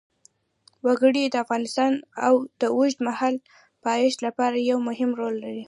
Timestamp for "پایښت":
3.85-4.19